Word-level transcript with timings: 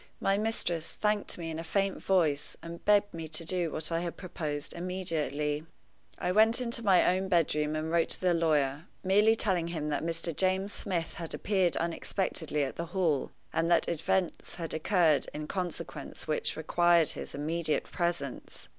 My 0.19 0.35
mistress 0.35 0.93
thanked 0.95 1.37
me 1.37 1.51
in 1.51 1.59
a 1.59 1.63
faint 1.63 2.01
voice, 2.01 2.57
and 2.63 2.83
begged 2.85 3.13
me 3.13 3.27
to 3.27 3.45
do 3.45 3.69
what 3.69 3.91
I 3.91 3.99
had 3.99 4.17
proposed 4.17 4.73
immediately. 4.73 5.63
I 6.17 6.31
went 6.31 6.59
into 6.59 6.81
my 6.83 7.05
own 7.15 7.27
bedroom 7.27 7.75
and 7.75 7.91
wrote 7.91 8.09
to 8.09 8.19
the 8.19 8.33
lawyer, 8.33 8.87
merely 9.03 9.35
telling 9.35 9.67
him 9.67 9.89
that 9.89 10.01
Mr. 10.03 10.35
James 10.35 10.73
Smith 10.73 11.13
had 11.13 11.35
appeared 11.35 11.77
unexpectedly 11.77 12.63
at 12.63 12.77
the 12.77 12.87
Hall, 12.97 13.31
and 13.53 13.69
that 13.69 13.87
events 13.87 14.55
had 14.55 14.73
occurred 14.73 15.27
in 15.35 15.45
consequence 15.45 16.27
which 16.27 16.57
required 16.57 17.09
his 17.09 17.35
immediate 17.35 17.83
presence. 17.83 18.69